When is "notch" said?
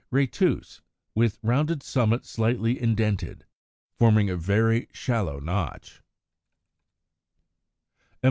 5.39-5.89